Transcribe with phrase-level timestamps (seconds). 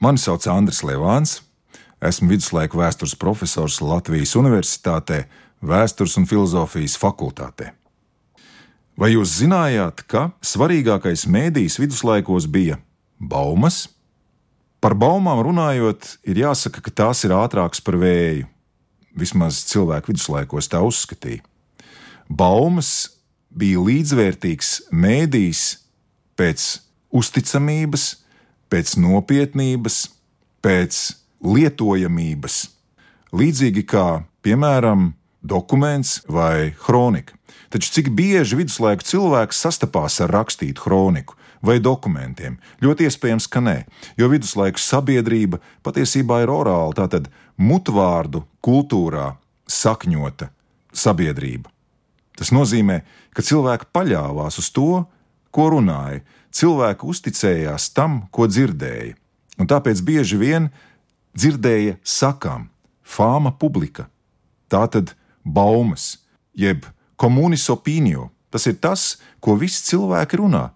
[0.00, 1.42] Mani sauc Andris Levāns.
[2.00, 5.26] Esmu viduslaiku vēstures profesors Latvijas Universitātē,
[5.60, 7.74] Vēstures un filozofijas fakultātē.
[8.96, 12.78] Vai jūs zinājāt, ka svarīgākais mēdījis viduslaikos bija
[13.20, 13.90] baumas?
[14.80, 18.48] Par baumām runājot, ir jāsaka, ka tās ir ātrākas par vēju.
[19.20, 21.44] Vismaz cilvēku viduslaikos tā uzskatīja.
[22.24, 23.10] Baumas
[23.52, 25.66] bija līdzvērtīgs mēdījis
[26.40, 26.70] pēc
[27.12, 28.08] uzticamības,
[28.70, 30.02] pēc nopietnības,
[30.64, 31.00] pēc
[31.44, 32.56] lietojamības.
[33.36, 35.12] Līdzīgi kā, piemēram,
[35.42, 37.36] dokuments vai kronika.
[37.70, 42.58] Taču cik bieži viduslaiku cilvēks sastapās ar rakstītu kroniku vai dokumentiem?
[42.82, 43.76] Ļoti iespējams, ka nē,
[44.18, 49.36] jo viduslaiku sabiedrība patiesībā ir orāla, tātad mutvārdu kultūrā
[49.70, 50.50] sakņota
[50.90, 51.70] sabiedrība.
[52.40, 53.02] Tas nozīmē,
[53.36, 55.04] ka cilvēki paļāvās uz to,
[55.54, 59.14] ko runāja, cilvēki uzticējās tam, ko dzirdēja,
[59.60, 60.70] un tāpēc bieži vien
[61.36, 62.68] dzirdēja sakām,
[63.02, 64.08] fāma publika.
[64.70, 66.20] Tā tad baumas,
[66.54, 66.86] jeb
[67.20, 68.30] komunis opinio.
[68.50, 70.70] Tas ir tas, ko visi cilvēki runā.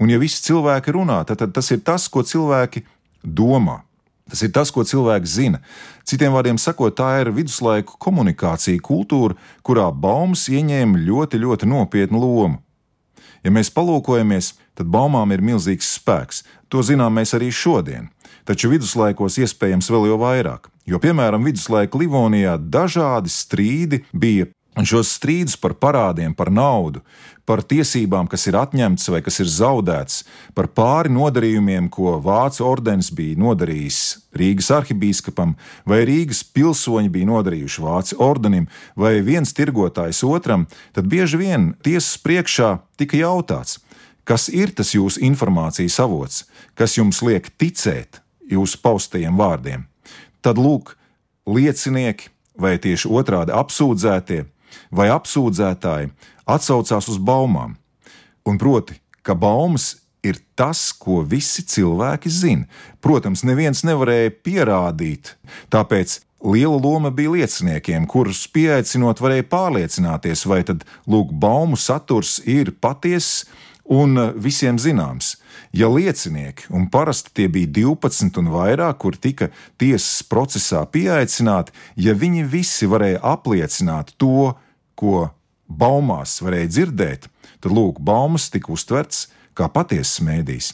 [0.00, 2.82] Un, ja visi cilvēki runā, tad, tad tas ir tas, ko cilvēki
[3.22, 3.82] domā.
[4.30, 5.60] Tas ir tas, ko cilvēks zina.
[6.06, 12.60] Citiem vārdiem sakot, tā ir viduslaiku komunikācija kultūra, kurā baumas ieņēma ļoti, ļoti nopietnu lomu.
[13.44, 16.42] Ja mēs palūkojamies, tad baumām ir milzīgs spēks.
[16.68, 18.10] To zinām mēs arī šodien.
[18.48, 24.48] Taču viduslaikos iespējams vēl jau vairāk, jo, piemēram, viduslaiku Livonijā dažādi strīdi bija
[24.80, 27.02] Un šos strīdus par parādiem, par naudu,
[27.44, 30.22] par tiesībām, kas ir atņemtas vai kas ir zaudētas,
[30.56, 33.98] par pāri nodarījumiem, ko Vācu ordenis bija nodarījis
[34.40, 35.52] Rīgas arhibīskapam,
[35.84, 40.64] vai Rīgas pilsoņi bija nodarījuši Vācu ordenim, vai viens tirgotājs otram,
[40.96, 43.82] tad bieži vien tiesas priekšā tika jautāts,
[44.24, 49.84] kas ir tas jūsu informācijas avots, kas jums liek ticēt jūsu paustajiem vārdiem.
[50.40, 50.94] Tad lūk,
[51.44, 54.46] liecinieki vai tieši otrādi apsūdzētie
[54.90, 56.12] vai apsūdzētāji
[56.50, 57.76] atsaucās uz baumām.
[58.48, 62.66] Un proti, ka baumas ir tas, ko visi cilvēki zina.
[63.04, 65.34] Protams, neviens nevarēja pierādīt,
[65.72, 72.72] tāpēc liela loma bija lieciniekiem, kurus pieaicinot varēja pārliecināties, vai tad lūk, baumu saturs ir
[72.80, 73.44] patiess
[73.90, 75.34] un visiem zināms.
[75.74, 82.14] Ja liecinieki, un parasti tie bija 12 un vairāk, kur tika tiesas procesā pieaicināti, ja
[82.14, 84.52] viņi visi varēja apliecināt to,
[84.98, 85.30] ko
[85.70, 87.28] baumās varēja dzirdēt,
[87.60, 90.72] tad lūk, baumas tika uztverts kā patiesas mēdīs.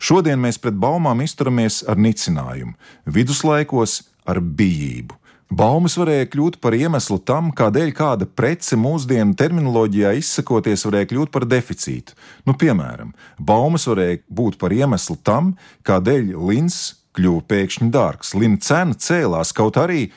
[0.00, 2.72] Šodien mēs pret baumām izturamies ar nicinājumu,
[3.04, 5.16] viduslaikos ar bijību.
[5.50, 11.46] Baumas varēja kļūt par iemeslu tam, kādēļ kāda prece mūsdienu terminoloģijā izsakoties varēja kļūt par
[11.50, 12.14] deficītu.
[12.46, 16.78] Nu, piemēram, baumas varēja būt par iemeslu tam, kādēļ lins
[17.18, 18.30] kļuva pēkšņi dārgs.
[18.38, 20.12] Lina cena cēlās kaut arī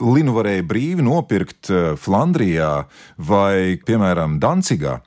[0.00, 2.86] Linu varēja brīvi nopirkt eh, Flandrijā
[3.16, 5.00] vai, piemēram, Dancigā.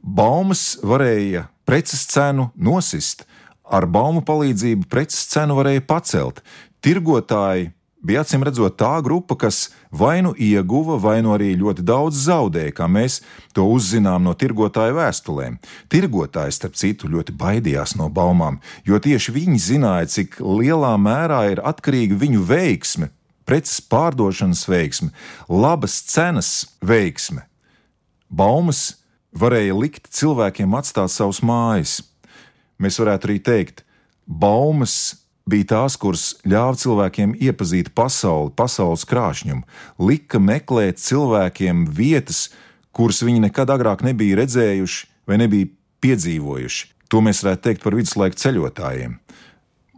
[0.00, 3.26] Baumas varēja preces cenu nosist,
[3.70, 6.40] ar baumu palīdzību preces cenu varēja pacelt.
[6.80, 7.70] Tirgotāji
[8.00, 12.72] bija acīm redzot tā grupa, kas vai nu ieguva, vai nu arī ļoti daudz zaudēja,
[12.76, 13.20] kā mēs
[13.56, 15.60] to uzzinām no tirgotāju vēstulēm.
[15.92, 21.64] Tirgotāji, starp citu, ļoti baidījās no baumām, jo tieši viņi zināja, cik lielā mērā ir
[21.72, 23.12] atkarīga viņu veiksme
[23.50, 25.10] preces pārdošanas veiksme,
[25.50, 26.52] labas cenas
[26.86, 27.42] veiksme.
[28.30, 29.00] Baumas
[29.34, 31.98] varēja likt cilvēkiem atstāt savus mājas.
[32.80, 33.82] Mēs varētu arī teikt,
[34.24, 34.94] baumas
[35.50, 39.66] bija tās, kuras ļāva cilvēkiem iepazīt pasauli, pasaules krāšņumu,
[40.06, 42.48] lika meklēt cilvēkiem vietas,
[42.94, 45.70] kuras viņi nekad agrāk nebija redzējuši vai nebija
[46.04, 46.86] piedzīvojuši.
[47.10, 49.18] To mēs varētu teikt par viduslaiku ceļotājiem.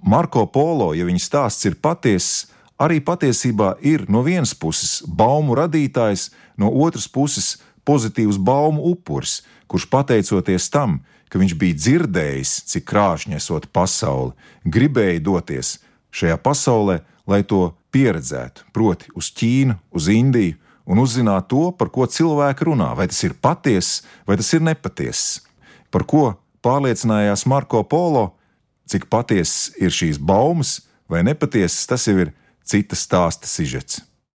[0.08, 2.48] Marko Polo, ja viņa stāsts ir patiess,
[2.82, 7.56] arī patiesībā ir no vienas puses baumu radītājs, no otras puses
[7.86, 11.00] pozitīvs baumu upuris, kurš pateicoties tam,
[11.30, 14.34] ka viņš bija dzirdējis, cik krāšņa esot pasaule,
[14.64, 15.78] gribēja doties
[16.12, 22.08] šajā pasaulē, lai to pieredzētu, proti, uz Ķīnu, uz Indiju un uzzināt to, par ko
[22.10, 25.40] cilvēki runā, vai tas ir patiess vai tas ir nepatiess.
[25.94, 26.24] Par ko
[26.64, 28.32] pārliecinājās Marko Polo,
[28.90, 32.32] cik patiesas ir šīs baumas vai nepatiesas, tas jau ir
[32.64, 34.00] cita stāsta sižets.